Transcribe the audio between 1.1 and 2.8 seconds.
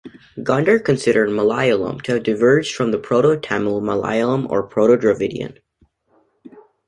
Malayalam to have diverged